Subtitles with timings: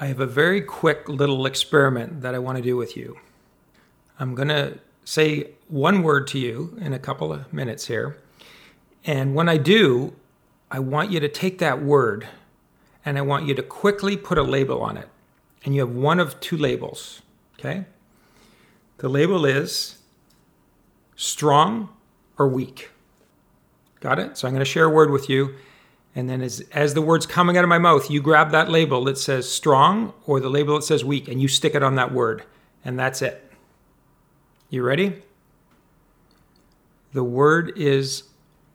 [0.00, 3.18] I have a very quick little experiment that I want to do with you.
[4.20, 8.16] I'm going to say one word to you in a couple of minutes here.
[9.04, 10.14] And when I do,
[10.70, 12.28] I want you to take that word
[13.04, 15.08] and I want you to quickly put a label on it.
[15.64, 17.22] And you have one of two labels,
[17.58, 17.84] okay?
[18.98, 19.98] The label is
[21.16, 21.88] strong
[22.38, 22.90] or weak.
[23.98, 24.36] Got it?
[24.38, 25.56] So I'm going to share a word with you.
[26.18, 29.04] And then as, as the word's coming out of my mouth, you grab that label
[29.04, 32.12] that says strong or the label that says weak and you stick it on that
[32.12, 32.42] word.
[32.84, 33.52] And that's it.
[34.68, 35.22] You ready?
[37.12, 38.24] The word is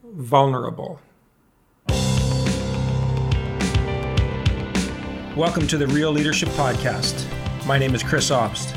[0.05, 1.01] vulnerable.
[5.35, 7.27] Welcome to the Real Leadership Podcast.
[7.65, 8.73] My name is Chris Obst.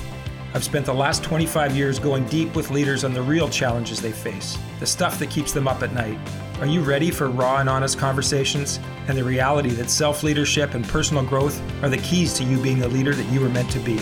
[0.54, 4.10] I've spent the last 25 years going deep with leaders on the real challenges they
[4.10, 6.18] face, the stuff that keeps them up at night.
[6.58, 10.88] Are you ready for raw and honest conversations and the reality that self leadership and
[10.88, 13.78] personal growth are the keys to you being the leader that you were meant to
[13.78, 13.98] be?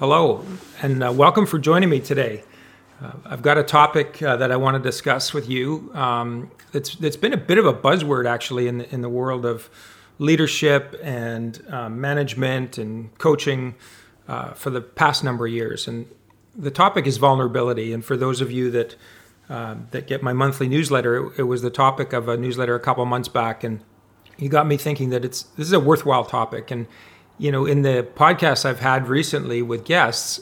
[0.00, 0.44] Hello,
[0.82, 2.42] and uh, welcome for joining me today.
[3.00, 5.92] Uh, I've got a topic uh, that I want to discuss with you.
[5.94, 9.46] Um, that's that's been a bit of a buzzword actually in the, in the world
[9.46, 9.70] of
[10.18, 13.76] leadership and uh, management and coaching
[14.26, 15.86] uh, for the past number of years.
[15.86, 16.08] And
[16.56, 17.92] the topic is vulnerability.
[17.92, 18.96] And for those of you that
[19.48, 22.80] uh, that get my monthly newsletter, it, it, was the topic of a newsletter a
[22.80, 23.80] couple months back, and
[24.38, 26.70] you got me thinking that it's this is a worthwhile topic.
[26.70, 26.86] And
[27.38, 30.40] you know, in the podcasts I've had recently with guests,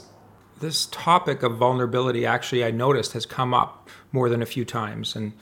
[0.60, 5.16] this topic of vulnerability actually I noticed has come up more than a few times.
[5.16, 5.32] And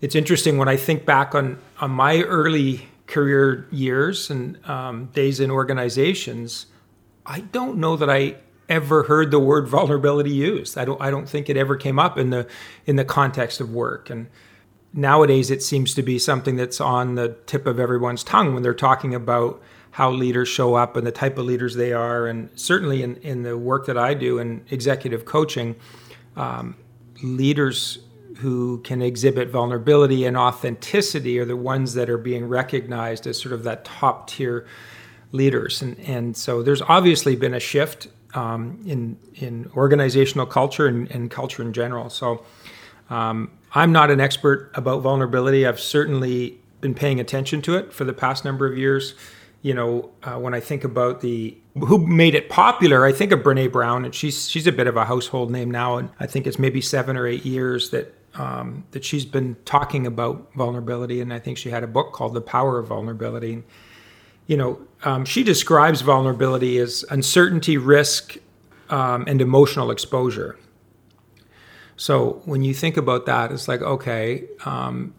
[0.00, 5.40] it's interesting when I think back on, on my early career years and um, days
[5.40, 6.66] in organizations,
[7.24, 8.36] I don't know that I
[8.68, 10.76] ever heard the word vulnerability used.
[10.76, 12.46] I don't I don't think it ever came up in the
[12.86, 14.10] in the context of work.
[14.10, 14.28] And
[14.92, 18.74] nowadays it seems to be something that's on the tip of everyone's tongue when they're
[18.74, 22.26] talking about how leaders show up and the type of leaders they are.
[22.26, 25.74] And certainly in, in the work that I do in executive coaching,
[26.36, 26.76] um,
[27.22, 28.00] leaders
[28.38, 33.54] who can exhibit vulnerability and authenticity are the ones that are being recognized as sort
[33.54, 34.66] of that top tier
[35.32, 35.80] leaders.
[35.80, 41.30] And, and so there's obviously been a shift um, in, in organizational culture and, and
[41.30, 42.10] culture in general.
[42.10, 42.44] So
[43.10, 45.66] um, I'm not an expert about vulnerability.
[45.66, 49.14] I've certainly been paying attention to it for the past number of years
[49.66, 53.40] you know, uh, when I think about the who made it popular, I think of
[53.40, 56.46] Brene Brown, and she's she's a bit of a household name now, and I think
[56.46, 61.32] it's maybe seven or eight years that um, that she's been talking about vulnerability, and
[61.32, 63.54] I think she had a book called The Power of Vulnerability.
[63.54, 63.64] And,
[64.46, 68.36] You know, um, she describes vulnerability as uncertainty, risk,
[68.90, 70.58] um, and emotional exposure.
[71.96, 75.14] So when you think about that, it's like okay, um,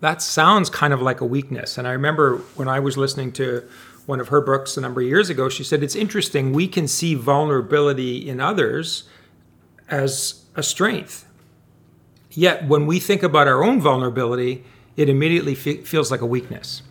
[0.00, 1.78] that sounds kind of like a weakness.
[1.78, 3.66] And I remember when I was listening to
[4.06, 6.86] one of her books a number of years ago, she said, It's interesting, we can
[6.86, 9.04] see vulnerability in others
[9.88, 11.26] as a strength.
[12.30, 14.64] Yet when we think about our own vulnerability,
[14.96, 16.82] it immediately fe- feels like a weakness.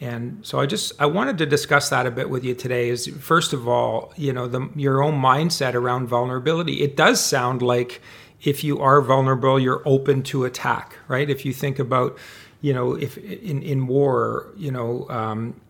[0.00, 2.88] And so I just I wanted to discuss that a bit with you today.
[2.88, 6.80] Is first of all, you know, the, your own mindset around vulnerability.
[6.80, 8.00] It does sound like
[8.42, 11.28] if you are vulnerable, you're open to attack, right?
[11.28, 12.16] If you think about,
[12.62, 15.60] you know, if in in war, you know, um,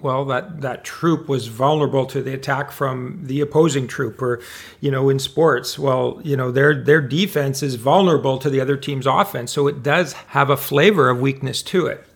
[0.00, 4.40] well that that troop was vulnerable to the attack from the opposing troop or
[4.80, 8.76] you know in sports well you know their their defense is vulnerable to the other
[8.76, 12.06] team's offense so it does have a flavor of weakness to it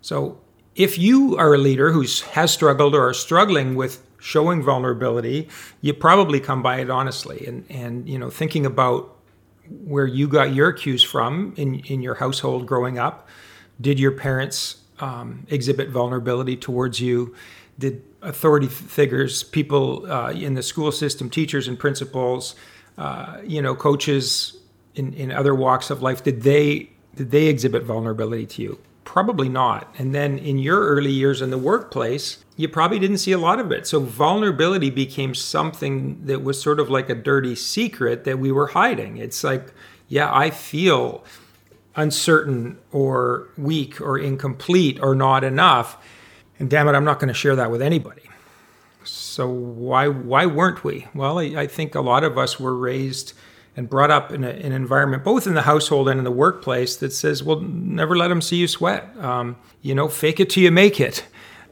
[0.00, 0.38] so
[0.76, 5.48] if you are a leader who has struggled or are struggling with showing vulnerability
[5.80, 9.16] you probably come by it honestly and and you know thinking about
[9.84, 13.28] where you got your cues from in in your household growing up
[13.80, 17.34] did your parents um, exhibit vulnerability towards you?
[17.78, 22.56] Did authority figures, people uh, in the school system, teachers and principals,
[22.96, 24.56] uh, you know, coaches
[24.94, 28.78] in, in other walks of life, did they did they exhibit vulnerability to you?
[29.06, 29.94] Probably not.
[29.96, 33.58] And then in your early years in the workplace, you probably didn't see a lot
[33.58, 33.86] of it.
[33.86, 38.66] So vulnerability became something that was sort of like a dirty secret that we were
[38.66, 39.16] hiding.
[39.16, 39.72] It's like,
[40.08, 41.24] yeah, I feel
[41.94, 45.96] uncertain or weak or incomplete or not enough.
[46.58, 48.22] And damn it, I'm not going to share that with anybody.
[49.04, 51.06] So why why weren't we?
[51.14, 53.34] Well, I, I think a lot of us were raised
[53.76, 56.96] and brought up in, a, an environment, both in the household and in the workplace,
[56.96, 59.14] that says, "Well, never let them see you sweat.
[59.18, 61.26] Um, you know, fake it till you make it.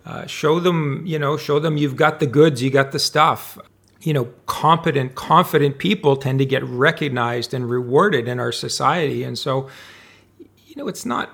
[0.04, 3.58] Uh, show them, you know, show them you've got the goods, you got the stuff."
[4.02, 9.38] You know, competent, confident people tend to get recognized and rewarded in our society, and
[9.38, 9.70] so
[10.74, 11.30] you know, it's not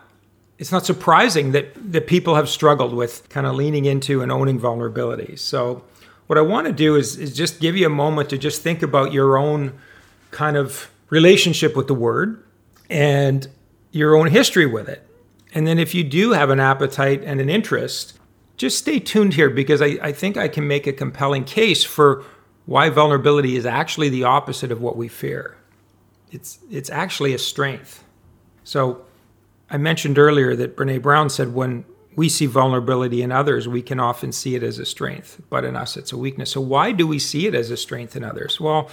[0.58, 4.58] it's not surprising that that people have struggled with kind of leaning into and owning
[4.58, 5.34] vulnerability.
[5.36, 5.82] So
[6.26, 8.82] what I want to do is is just give you a moment to just think
[8.82, 9.78] about your own
[10.30, 12.42] kind of relationship with the word
[12.88, 13.48] and
[13.90, 15.06] your own history with it.
[15.52, 18.18] And then if you do have an appetite and an interest,
[18.56, 22.24] just stay tuned here because I, I think I can make a compelling case for
[22.66, 25.56] why vulnerability is actually the opposite of what we fear.
[26.30, 28.04] It's, it's actually a strength.
[28.62, 29.04] So
[29.68, 31.84] I mentioned earlier that Brene Brown said when
[32.14, 35.74] we see vulnerability in others, we can often see it as a strength, but in
[35.74, 36.50] us, it's a weakness.
[36.50, 38.60] So why do we see it as a strength in others?
[38.60, 38.90] Well,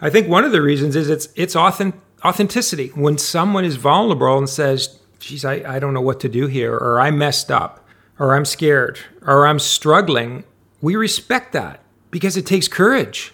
[0.00, 2.88] I think one of the reasons is it's it's authenticity.
[2.88, 6.74] When someone is vulnerable and says, geez, I, I don't know what to do here,
[6.74, 7.86] or I messed up,
[8.18, 10.44] or I'm scared, or I'm struggling,
[10.80, 11.80] we respect that
[12.10, 13.32] because it takes courage.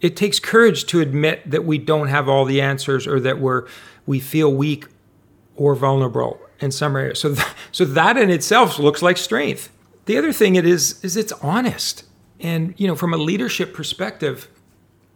[0.00, 3.66] It takes courage to admit that we don't have all the answers or that we're
[4.06, 4.86] we feel weak
[5.56, 7.20] or vulnerable in some areas.
[7.20, 9.70] So, th- so that in itself looks like strength.
[10.06, 12.04] The other thing it is is it's honest.
[12.40, 14.48] And you know, from a leadership perspective,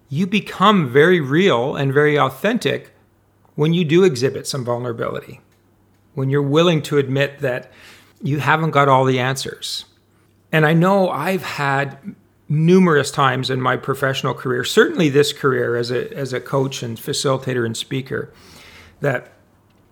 [0.09, 2.93] you become very real and very authentic
[3.55, 5.41] when you do exhibit some vulnerability
[6.15, 7.71] when you're willing to admit that
[8.23, 9.85] you haven't got all the answers.
[10.51, 12.15] And I know I've had
[12.49, 16.97] numerous times in my professional career, certainly this career as a, as a coach and
[16.97, 18.33] facilitator and speaker,
[19.01, 19.33] that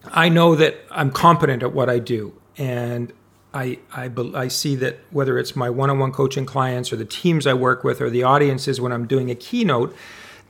[0.04, 2.40] I know that I'm competent at what I do.
[2.56, 3.12] And
[3.54, 7.04] I, I, I see that whether it's my one on one coaching clients or the
[7.04, 9.94] teams I work with or the audiences when I'm doing a keynote,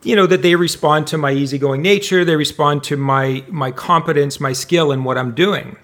[0.03, 4.41] you know that they respond to my easygoing nature they respond to my my competence
[4.41, 5.77] my skill in what i'm doing.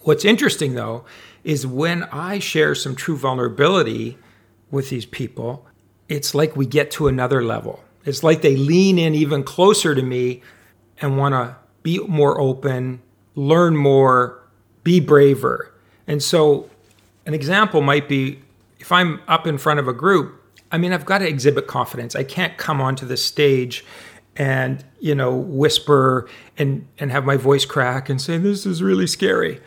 [0.00, 1.04] What's interesting though
[1.42, 4.16] is when i share some true vulnerability
[4.70, 5.66] with these people
[6.08, 7.82] it's like we get to another level.
[8.04, 10.42] It's like they lean in even closer to me
[11.00, 13.02] and want to be more open
[13.34, 14.40] learn more
[14.84, 15.73] be braver
[16.06, 16.68] and so
[17.26, 18.40] an example might be
[18.78, 20.40] if i'm up in front of a group
[20.74, 22.16] I mean, I've got to exhibit confidence.
[22.16, 23.84] I can't come onto the stage
[24.34, 26.28] and, you know, whisper
[26.58, 29.60] and, and have my voice crack and say, this is really scary.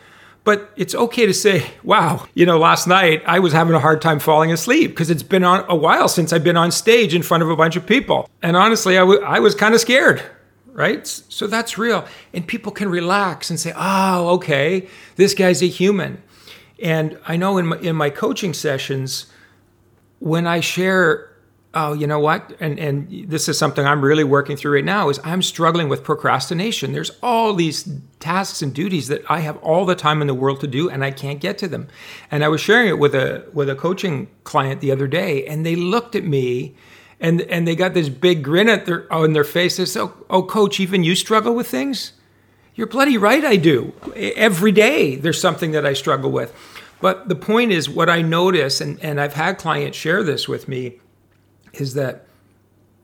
[0.44, 4.02] But it's okay to say, wow, you know, last night I was having a hard
[4.02, 7.22] time falling asleep because it's been on a while since I've been on stage in
[7.22, 8.28] front of a bunch of people.
[8.42, 10.22] And honestly, I, w- I was kind of scared,
[10.72, 11.06] right?
[11.06, 12.04] So that's real.
[12.34, 16.22] And people can relax and say, oh, okay, this guy's a human.
[16.82, 19.26] And I know in my, in my coaching sessions,
[20.20, 21.32] when I share,
[21.74, 25.08] oh, you know what, and and this is something I'm really working through right now,
[25.08, 26.92] is I'm struggling with procrastination.
[26.92, 27.88] There's all these
[28.20, 31.04] tasks and duties that I have all the time in the world to do, and
[31.04, 31.88] I can't get to them.
[32.30, 35.64] And I was sharing it with a with a coaching client the other day, and
[35.64, 36.74] they looked at me.
[37.20, 39.96] And, and they got this big grin at their, on their faces.
[39.96, 42.12] Oh, oh, coach, even you struggle with things?
[42.78, 43.92] You're bloody right, I do.
[44.14, 46.54] Every day there's something that I struggle with.
[47.00, 50.68] But the point is, what I notice, and, and I've had clients share this with
[50.68, 51.00] me,
[51.72, 52.28] is that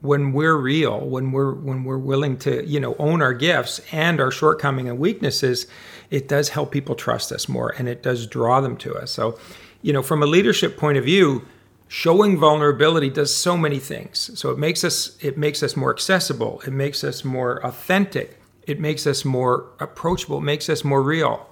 [0.01, 4.21] when we're real, when we're when we're willing to you know own our gifts and
[4.21, 5.67] our shortcoming and weaknesses,
[6.09, 9.11] it does help people trust us more, and it does draw them to us.
[9.11, 9.37] So,
[9.83, 11.49] you know, from a leadership point of view,
[11.89, 14.39] showing vulnerability does so many things.
[14.39, 16.63] So it makes us it makes us more accessible.
[16.65, 18.39] It makes us more authentic.
[18.67, 20.39] It makes us more approachable.
[20.39, 21.49] It makes us more real.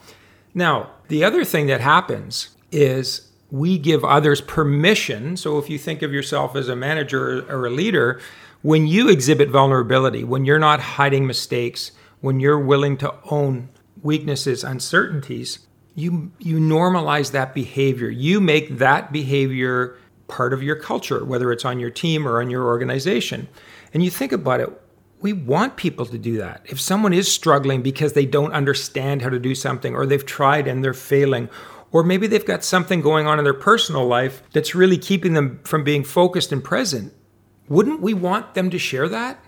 [0.55, 5.37] Now, the other thing that happens is we give others permission.
[5.37, 8.21] So if you think of yourself as a manager or a leader,
[8.63, 13.69] when you exhibit vulnerability, when you're not hiding mistakes, when you're willing to own
[14.03, 15.61] weaknesses, uncertainties,
[15.95, 18.09] you you normalize that behavior.
[18.09, 19.99] You make that behavior
[20.29, 23.49] part of your culture, whether it's on your team or on your organization.
[23.93, 24.71] And you think about it,
[25.23, 26.63] we want people to do that.
[26.67, 30.67] If someone is struggling because they don't understand how to do something, or they've tried
[30.67, 31.49] and they're failing,
[31.93, 35.61] or maybe they've got something going on in their personal life that's really keeping them
[35.65, 37.15] from being focused and present,
[37.69, 39.43] wouldn't we want them to share that?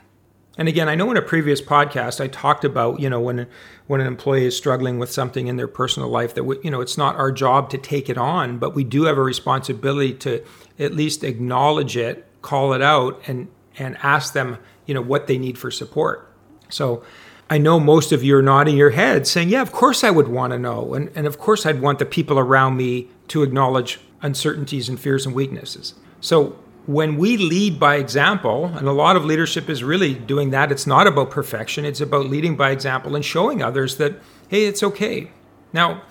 [0.56, 3.48] And again, I know in a previous podcast I talked about, you know, when
[3.88, 6.80] when an employee is struggling with something in their personal life that we, you know,
[6.80, 10.44] it's not our job to take it on, but we do have a responsibility to
[10.78, 15.38] at least acknowledge it, call it out and and ask them you know what they
[15.38, 16.30] need for support.
[16.68, 17.02] So
[17.50, 20.28] I know most of you are nodding your head saying, Yeah, of course I would
[20.28, 20.94] want to know.
[20.94, 25.26] And, and of course I'd want the people around me to acknowledge uncertainties and fears
[25.26, 25.94] and weaknesses.
[26.20, 30.70] So when we lead by example, and a lot of leadership is really doing that,
[30.70, 34.14] it's not about perfection, it's about leading by example and showing others that,
[34.48, 35.30] hey, it's okay.
[35.72, 36.02] Now,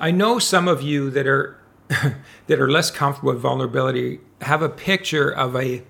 [0.00, 1.58] I know some of you that are
[2.48, 5.82] that are less comfortable with vulnerability have a picture of a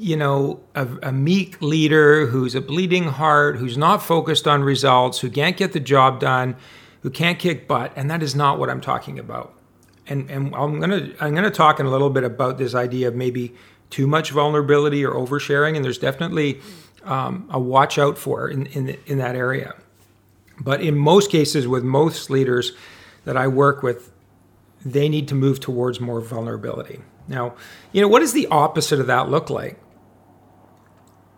[0.00, 5.18] you know, a, a, meek leader who's a bleeding heart, who's not focused on results,
[5.20, 6.56] who can't get the job done,
[7.02, 9.54] who can't kick butt, and that is not what I'm talking about.
[10.06, 13.14] And and I'm gonna I'm gonna talk in a little bit about this idea of
[13.14, 13.54] maybe
[13.90, 16.60] too much vulnerability or oversharing, and there's definitely
[17.04, 19.74] um, a watch out for in in in that area.
[20.58, 22.72] But in most cases, with most leaders
[23.26, 24.10] that I work with,
[24.82, 27.00] they need to move towards more vulnerability.
[27.28, 27.54] Now,
[27.92, 29.78] you know, what does the opposite of that look like?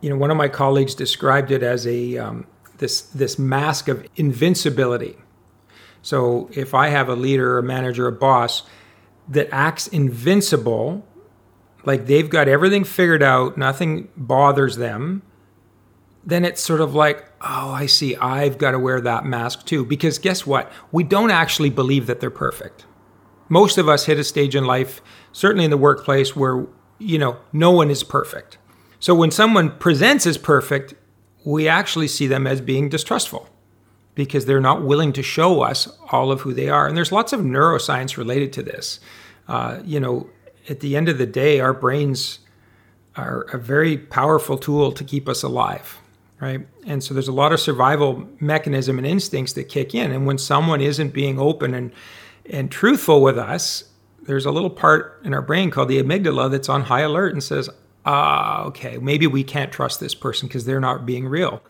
[0.03, 2.47] You know, one of my colleagues described it as a um,
[2.79, 5.17] this this mask of invincibility.
[6.03, 8.65] So if I have a leader, a manager, a boss
[9.29, 11.07] that acts invincible,
[11.85, 15.23] like they've got everything figured out, nothing bothers them,
[16.25, 19.85] then it's sort of like, oh, I see, I've got to wear that mask too.
[19.85, 20.71] Because guess what?
[20.91, 22.85] We don't actually believe that they're perfect.
[23.49, 25.01] Most of us hit a stage in life,
[25.33, 26.67] certainly in the workplace, where,
[26.99, 28.59] you know, no one is perfect.
[29.03, 30.95] So when someone presents as perfect,
[31.45, 33.49] we actually see them as being distrustful
[34.15, 36.87] because they're not willing to show us all of who they are.
[36.87, 39.01] And there's lots of neuroscience related to this.
[39.49, 40.31] Uh, you know,
[40.69, 42.39] at the end of the day, our brains
[43.17, 45.99] are a very powerful tool to keep us alive
[46.41, 46.67] right?
[46.87, 50.11] And so there's a lot of survival mechanism and instincts that kick in.
[50.11, 51.93] And when someone isn't being open and
[52.51, 53.85] and truthful with us,
[54.25, 57.43] there's a little part in our brain called the amygdala that's on high alert and
[57.43, 57.71] says,
[58.05, 61.63] ah, okay, maybe we can't trust this person because they're not being real.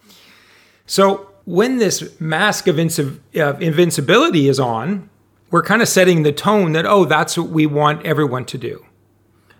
[0.86, 5.08] So when this mask of, of invincibility is on,
[5.50, 8.84] we're kind of setting the tone that, oh, that's what we want everyone to do.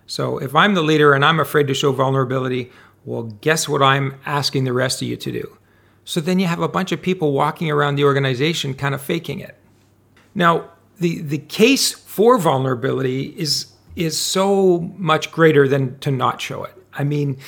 [0.07, 2.71] So if I'm the leader and I'm afraid to show vulnerability,
[3.05, 5.59] well, guess what I'm asking the rest of you to do?
[6.05, 9.41] So then you have a bunch of people walking around the organization kind of faking
[9.41, 9.57] it.
[10.35, 16.65] Now, the, the case for vulnerability is, is so much greater than to not show
[16.65, 16.75] it.
[16.93, 17.39] I mean,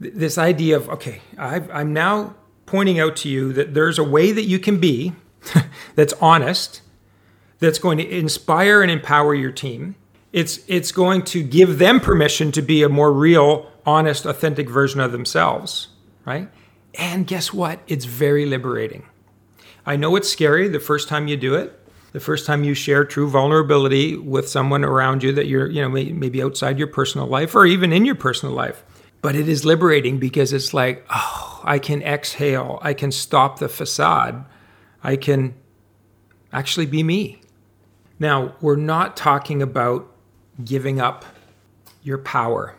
[0.00, 2.34] th- this idea of, okay, i I'm now
[2.66, 5.12] pointing out to you that there's a way that you can be
[5.94, 6.82] that's honest,
[7.58, 9.96] that's going to inspire and empower your team.
[10.32, 15.00] It's, it's going to give them permission to be a more real honest, authentic version
[15.00, 15.88] of themselves,
[16.26, 16.48] right?
[16.94, 17.80] And guess what?
[17.86, 19.06] It's very liberating.
[19.86, 21.77] I know it's scary the first time you do it,
[22.12, 25.88] the first time you share true vulnerability with someone around you that you're, you know,
[25.88, 28.84] maybe outside your personal life or even in your personal life.
[29.20, 32.78] But it is liberating because it's like, oh, I can exhale.
[32.82, 34.44] I can stop the facade.
[35.02, 35.54] I can
[36.52, 37.42] actually be me.
[38.18, 40.10] Now, we're not talking about
[40.64, 41.24] giving up
[42.02, 42.74] your power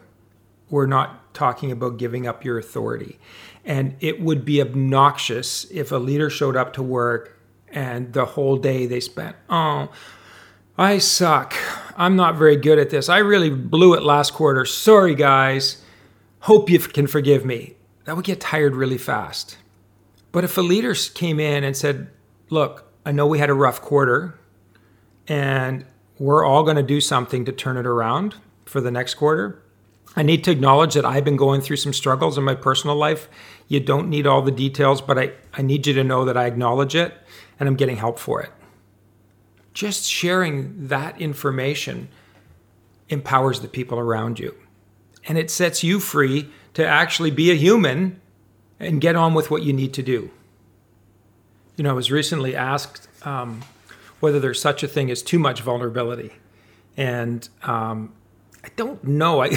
[0.70, 3.20] we're not talking about giving up your authority.
[3.66, 7.39] And it would be obnoxious if a leader showed up to work
[7.72, 9.90] and the whole day they spent, oh,
[10.78, 11.54] I suck.
[11.98, 13.10] I'm not very good at this.
[13.10, 14.66] I really blew it last quarter.
[14.66, 15.84] Sorry, guys.
[16.42, 17.76] Hope you can forgive me.
[18.06, 19.58] That would get tired really fast.
[20.32, 22.10] But if a leader came in and said,
[22.50, 24.40] Look, I know we had a rough quarter
[25.28, 25.86] and
[26.18, 28.36] we're all going to do something to turn it around
[28.66, 29.62] for the next quarter,
[30.16, 33.30] I need to acknowledge that I've been going through some struggles in my personal life.
[33.68, 36.46] You don't need all the details, but I, I need you to know that I
[36.46, 37.14] acknowledge it
[37.60, 38.50] and I'm getting help for it.
[39.74, 42.10] Just sharing that information
[43.10, 44.56] empowers the people around you.
[45.28, 48.20] And it sets you free to actually be a human
[48.80, 50.32] and get on with what you need to do.
[51.76, 53.62] You know, I was recently asked um,
[54.20, 56.34] whether there's such a thing as too much vulnerability.
[56.98, 58.14] And um,
[58.80, 59.44] don't know.
[59.44, 59.52] I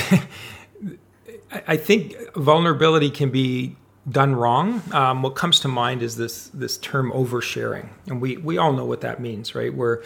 [1.52, 3.76] I think vulnerability can be
[4.11, 4.83] done wrong.
[4.93, 8.85] Um, what comes to mind is this this term oversharing, and we we all know
[8.85, 9.73] what that means, right?
[9.73, 10.02] Where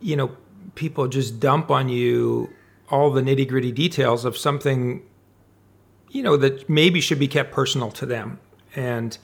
[0.00, 0.34] you know
[0.74, 2.48] people just dump on you
[2.88, 5.02] all the nitty gritty details of something
[6.10, 8.40] you know that maybe should be kept personal to them,
[8.74, 9.18] and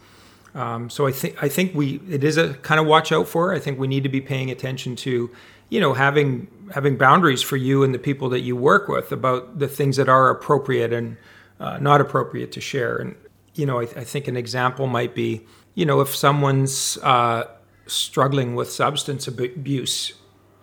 [0.55, 3.55] um, so I think I think we it is a kind of watch out for.
[3.55, 5.31] I think we need to be paying attention to
[5.68, 9.58] you know having having boundaries for you and the people that you work with about
[9.58, 11.16] the things that are appropriate and
[11.60, 12.96] uh, not appropriate to share.
[12.96, 13.16] And
[13.58, 15.44] you know I, I, think an example might be
[15.75, 17.44] you know if someone's uh,
[17.87, 20.14] struggling with substance abuse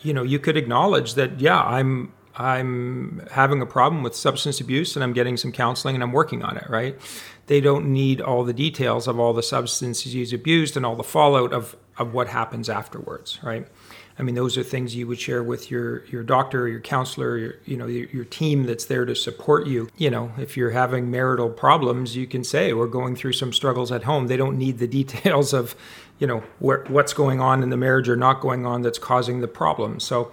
[0.01, 4.95] you know you could acknowledge that yeah i'm i'm having a problem with substance abuse
[4.95, 6.97] and i'm getting some counseling and i'm working on it right
[7.48, 11.04] they don't need all the details of all the substances he's abused and all the
[11.04, 13.68] fallout of of what happens afterwards right
[14.18, 17.56] I mean, those are things you would share with your your doctor, your counselor, your,
[17.66, 19.90] you know, your, your, team that's there to support you.
[19.98, 23.92] You know, if you're having marital problems, you can say we're going through some struggles
[23.92, 24.28] at home.
[24.28, 25.75] They don't need the details of,
[26.18, 29.50] you know, what's going on in the marriage or not going on that's causing the
[29.50, 30.00] problem.
[30.00, 30.32] So,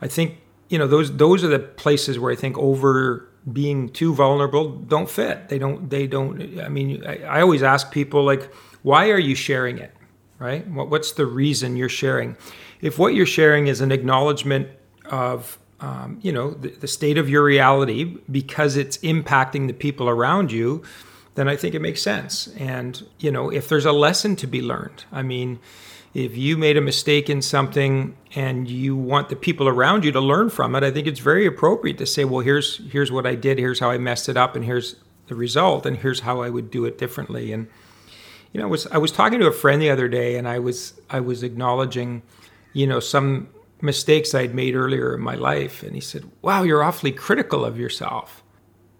[0.00, 0.36] I think
[0.68, 5.08] you know those those are the places where I think over being too vulnerable don't
[5.08, 5.48] fit.
[5.48, 5.88] They don't.
[5.88, 6.60] They don't.
[6.60, 9.92] I mean, I, I always ask people like, why are you sharing it?
[10.38, 10.66] right?
[10.68, 12.36] What, what's the reason you're sharing?
[12.80, 14.68] If what you're sharing is an acknowledgement
[15.06, 20.08] of um, you know the, the state of your reality because it's impacting the people
[20.08, 20.82] around you
[21.36, 22.48] then I think it makes sense.
[22.56, 25.60] And, you know, if there's a lesson to be learned, I mean,
[26.14, 30.20] if you made a mistake in something and you want the people around you to
[30.20, 33.34] learn from it, I think it's very appropriate to say, well, here's here's what I
[33.34, 34.96] did, here's how I messed it up, and here's
[35.26, 37.52] the result, and here's how I would do it differently.
[37.52, 37.68] And
[38.52, 40.58] you know, I was I was talking to a friend the other day, and I
[40.58, 42.22] was I was acknowledging,
[42.72, 43.48] you know, some
[43.82, 47.78] mistakes I'd made earlier in my life, and he said, "Wow, you're awfully critical of
[47.78, 48.42] yourself."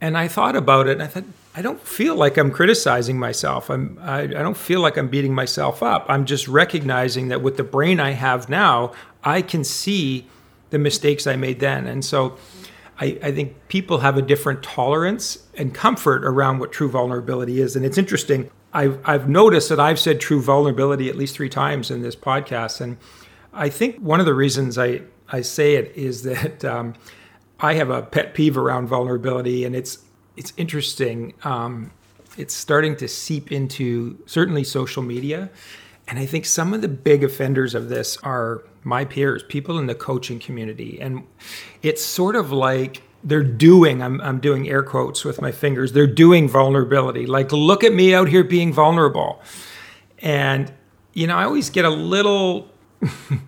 [0.01, 1.25] And I thought about it, and I thought,
[1.57, 3.71] I don't feel like I'm criticizing myself.
[3.71, 6.05] I'm, I, I don't feel like I'm beating myself up.
[6.07, 8.93] I'm just recognizing that with the brain I have now,
[9.25, 10.27] I can see
[10.69, 11.87] the mistakes I made then.
[11.87, 12.37] And so
[13.01, 17.75] I, I, think people have a different tolerance and comfort around what true vulnerability is.
[17.75, 18.51] And it's interesting.
[18.75, 22.83] I've, I've noticed that I've said true vulnerability at least three times in this podcast.
[22.83, 22.99] And
[23.55, 26.95] I think one of the reasons I, I say it is that um,
[27.61, 29.99] I have a pet peeve around vulnerability, and it's
[30.37, 31.35] it's interesting.
[31.45, 31.90] Um,
[32.37, 35.50] it's starting to seep into certainly social media.
[36.09, 39.87] And I think some of the big offenders of this are my peers, people in
[39.87, 41.00] the coaching community.
[41.00, 41.25] And
[41.83, 46.07] it's sort of like they're doing, I'm, I'm doing air quotes with my fingers, they're
[46.07, 47.26] doing vulnerability.
[47.26, 49.43] Like, look at me out here being vulnerable.
[50.21, 50.73] And,
[51.12, 52.71] you know, I always get a little,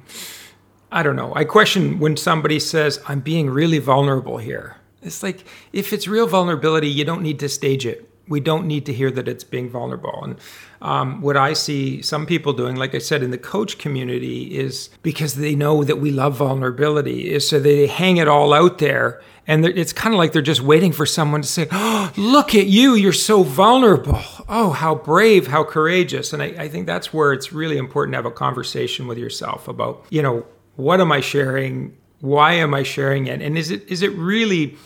[0.92, 4.78] I don't know, I question when somebody says, I'm being really vulnerable here.
[5.02, 8.10] It's like if it's real vulnerability, you don't need to stage it.
[8.28, 10.22] We don't need to hear that it's being vulnerable.
[10.22, 10.36] And
[10.82, 14.90] um, what I see some people doing, like I said, in the coach community, is
[15.02, 19.22] because they know that we love vulnerability, is so they hang it all out there.
[19.46, 22.66] And it's kind of like they're just waiting for someone to say, oh, look at
[22.66, 24.20] you, you're so vulnerable.
[24.46, 26.34] Oh, how brave, how courageous.
[26.34, 29.66] And I, I think that's where it's really important to have a conversation with yourself
[29.66, 30.44] about, you know,
[30.76, 31.96] what am I sharing?
[32.20, 33.40] Why am I sharing it?
[33.40, 34.76] And is it is it really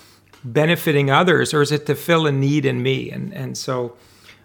[0.45, 3.11] benefiting others, or is it to fill a need in me?
[3.11, 3.97] And and so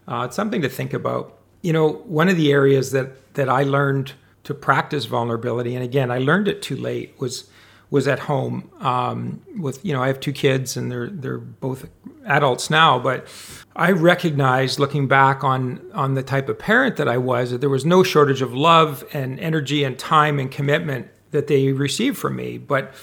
[0.08, 1.34] uh, it's something to think about.
[1.62, 6.12] You know, one of the areas that that I learned to practice vulnerability, and again,
[6.12, 7.50] I learned it too late, was
[7.89, 11.89] was at home um, with you know I have two kids and they're they're both
[12.26, 13.28] adults now, but
[13.76, 17.69] I recognized looking back on on the type of parent that I was that there
[17.69, 22.36] was no shortage of love and energy and time and commitment that they received from
[22.36, 22.58] me.
[22.58, 22.94] But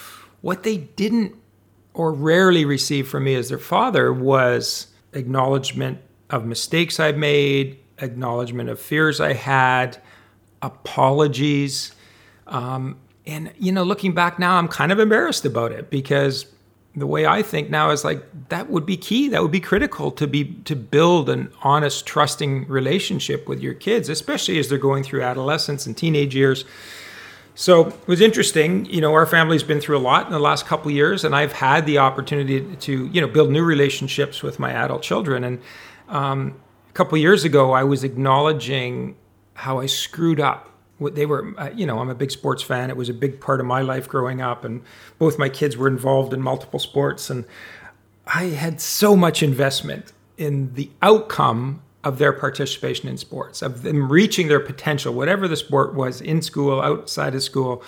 [0.41, 1.35] what they didn't
[1.95, 5.99] or rarely received from me as their father was acknowledgement
[6.31, 9.99] of mistakes I made, acknowledgement of fears I had,
[10.61, 11.95] apologies.
[12.47, 16.47] Um, and, you know, looking back now, I'm kind of embarrassed about it because
[16.97, 19.29] the way I think now is like that would be key.
[19.29, 24.09] That would be critical to be to build an honest, trusting relationship with your kids,
[24.09, 26.65] especially as they're going through adolescence and teenage years.
[27.55, 28.85] So it was interesting.
[28.87, 31.53] You know, our family's been through a lot in the last couple years, and I've
[31.53, 35.45] had the opportunity to, you know, build new relationships with my adult children.
[35.45, 35.61] And
[36.09, 39.17] um, a couple years ago, I was acknowledging
[39.55, 40.71] how I screwed up.
[41.01, 42.91] They were, uh, you know, I'm a big sports fan.
[42.91, 44.83] It was a big part of my life growing up, and
[45.19, 47.45] both my kids were involved in multiple sports, and
[48.27, 54.13] I had so much investment in the outcome of their participation in sports, of them
[54.13, 57.83] reaching their potential, whatever the sport was in school, outside of school.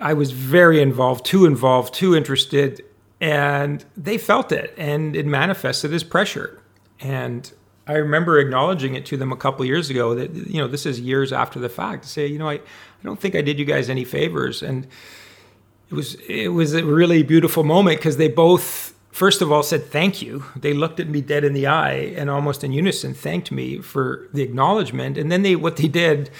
[0.00, 2.84] I was very involved, too involved, too interested,
[3.20, 6.60] and they felt it, and it manifested as pressure.
[7.00, 7.50] And
[7.86, 11.00] I remember acknowledging it to them a couple years ago that you know this is
[11.00, 12.60] years after the fact to say you know I, I
[13.02, 14.86] don't think I did you guys any favors and
[15.90, 19.84] it was it was a really beautiful moment because they both first of all said
[19.84, 20.44] thank you.
[20.56, 24.28] They looked at me dead in the eye and almost in unison thanked me for
[24.32, 25.16] the acknowledgement.
[25.16, 26.30] And then they what they did,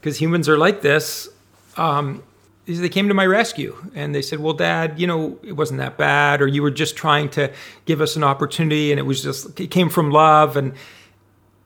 [0.00, 1.28] because humans are like this,
[1.76, 2.22] um,
[2.66, 5.78] is they came to my rescue and they said, "Well, Dad, you know it wasn't
[5.80, 7.52] that bad, or you were just trying to
[7.84, 10.74] give us an opportunity, and it was just it came from love." And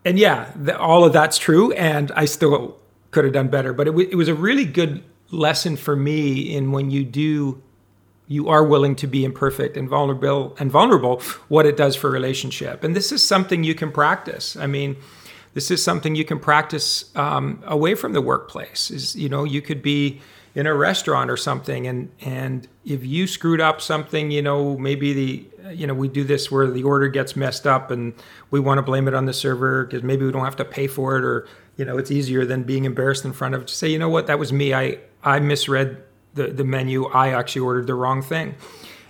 [0.02, 2.78] and yeah, the, all of that's true, and I still
[3.10, 3.74] could have done better.
[3.74, 7.62] But it, w- it was a really good lesson for me in when you do
[8.26, 12.82] you are willing to be imperfect and vulnerable and vulnerable what it does for relationship.
[12.82, 14.56] And this is something you can practice.
[14.56, 14.96] I mean
[15.54, 18.90] this is something you can practice um, away from the workplace.
[18.90, 20.20] Is you know you could be
[20.54, 25.12] in a restaurant or something and and if you screwed up something you know maybe
[25.12, 28.14] the you know we do this where the order gets messed up and
[28.52, 30.86] we want to blame it on the server because maybe we don't have to pay
[30.86, 33.88] for it or you know it's easier than being embarrassed in front of to say
[33.88, 34.26] you know what?
[34.26, 34.74] That was me.
[34.74, 36.02] I i misread
[36.34, 38.54] the, the menu, I actually ordered the wrong thing.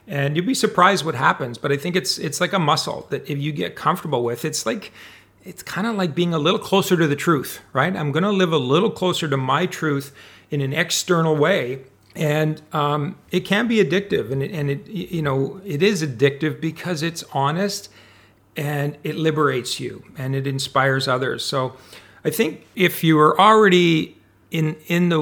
[0.06, 1.58] And you'd be surprised what happens.
[1.58, 4.66] But I think it's it's like a muscle that if you get comfortable with, it's
[4.66, 4.92] like
[5.44, 7.94] it's kind of like being a little closer to the truth, right?
[7.94, 10.14] I'm going to live a little closer to my truth
[10.50, 11.84] in an external way.
[12.16, 16.60] And um, it can be addictive, and it, and it, you know, it is addictive
[16.60, 17.88] because it's honest,
[18.56, 21.44] and it liberates you, and it inspires others.
[21.44, 21.76] So,
[22.24, 24.16] I think if you are already
[24.52, 25.20] in in the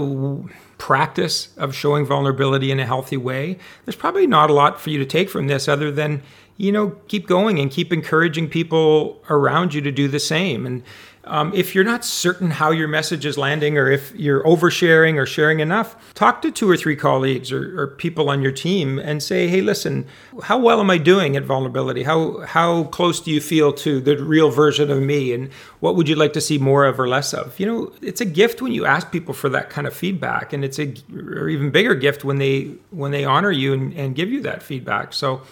[0.82, 4.98] practice of showing vulnerability in a healthy way, there's probably not a lot for you
[4.98, 6.20] to take from this other than
[6.56, 10.66] you know, keep going and keep encouraging people around you to do the same.
[10.66, 10.82] And
[11.24, 15.26] um, if you're not certain how your message is landing or if you're oversharing or
[15.26, 19.22] sharing enough, talk to two or three colleagues or, or, people on your team and
[19.22, 20.06] say, hey, listen,
[20.44, 22.02] how well am I doing at vulnerability?
[22.02, 25.32] How, how close do you feel to the real version of me?
[25.32, 27.60] And what would you like to see more of or less of?
[27.60, 30.52] You know, it's a gift when you ask people for that kind of feedback.
[30.52, 34.16] And it's a or even bigger gift when they when they honor you and, and
[34.16, 35.12] give you that feedback.
[35.12, 35.42] So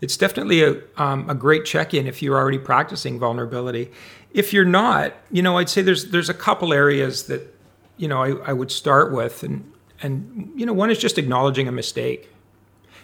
[0.00, 3.90] it's definitely a, um, a great check-in if you're already practicing vulnerability.
[4.34, 7.56] If you're not, you know, I'd say there's there's a couple areas that,
[7.96, 11.68] you know, I, I would start with, and and you know, one is just acknowledging
[11.68, 12.30] a mistake.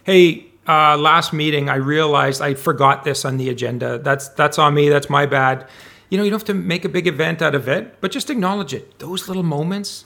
[0.05, 3.99] Hey, uh, last meeting, I realized I forgot this on the agenda.
[3.99, 4.89] That's that's on me.
[4.89, 5.69] That's my bad.
[6.11, 8.29] You know, you don't have to make a big event out of it, but just
[8.31, 8.99] acknowledge it.
[8.99, 10.05] Those little moments.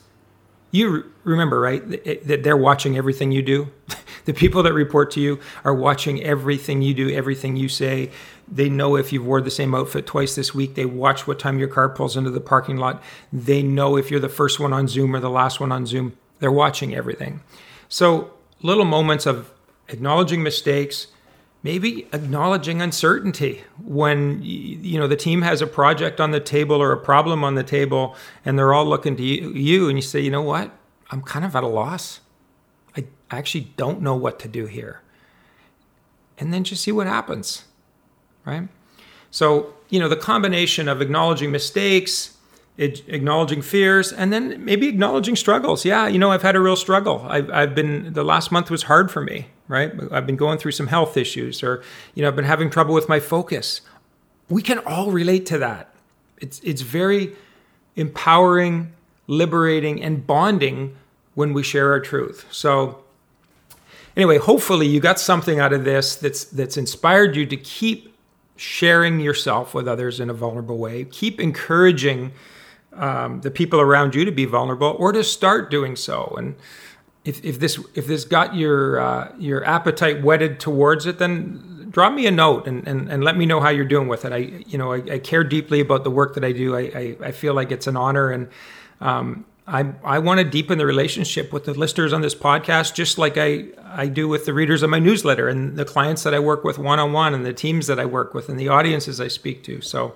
[0.71, 2.03] You remember, right?
[2.27, 3.71] That they're watching everything you do.
[4.25, 8.09] The people that report to you are watching everything you do, everything you say.
[8.47, 10.75] They know if you've wore the same outfit twice this week.
[10.75, 13.01] They watch what time your car pulls into the parking lot.
[13.33, 16.17] They know if you're the first one on Zoom or the last one on Zoom.
[16.39, 17.41] They're watching everything.
[17.89, 19.51] So, little moments of
[19.87, 21.07] acknowledging mistakes,
[21.63, 26.91] maybe acknowledging uncertainty when you know the team has a project on the table or
[26.91, 30.31] a problem on the table and they're all looking to you and you say, "You
[30.31, 30.71] know what?
[31.11, 32.21] I'm kind of at a loss.
[32.95, 35.01] I actually don't know what to do here.
[36.37, 37.65] And then just see what happens,
[38.45, 38.67] right?
[39.31, 42.37] So, you know, the combination of acknowledging mistakes,
[42.77, 45.85] acknowledging fears, and then maybe acknowledging struggles.
[45.85, 47.25] Yeah, you know, I've had a real struggle.
[47.29, 49.91] I've, I've been, the last month was hard for me, right?
[50.11, 53.07] I've been going through some health issues, or, you know, I've been having trouble with
[53.07, 53.81] my focus.
[54.49, 55.93] We can all relate to that.
[56.39, 57.35] It's, it's very
[57.95, 58.93] empowering,
[59.27, 60.95] liberating, and bonding
[61.33, 62.45] when we share our truth.
[62.51, 63.03] So,
[64.15, 68.14] anyway, hopefully you got something out of this that's that's inspired you to keep
[68.55, 71.05] sharing yourself with others in a vulnerable way.
[71.05, 72.31] Keep encouraging
[72.93, 76.33] um, the people around you to be vulnerable or to start doing so.
[76.37, 76.55] And
[77.25, 82.13] if, if this if this got your uh, your appetite whetted towards it, then drop
[82.13, 84.31] me a note and, and, and let me know how you're doing with it.
[84.31, 86.75] I you know I, I care deeply about the work that I do.
[86.75, 88.47] I, I, I feel like it's an honor and
[89.01, 93.17] um, I, I want to deepen the relationship with the listeners on this podcast, just
[93.17, 96.39] like I, I do with the readers of my newsletter and the clients that I
[96.39, 99.19] work with one on one and the teams that I work with and the audiences
[99.19, 99.81] I speak to.
[99.81, 100.13] So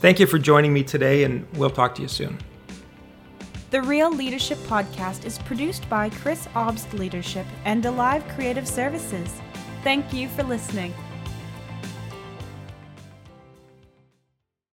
[0.00, 2.38] thank you for joining me today, and we'll talk to you soon.
[3.70, 9.40] The Real Leadership Podcast is produced by Chris Obst Leadership and Alive Creative Services.
[9.82, 10.94] Thank you for listening.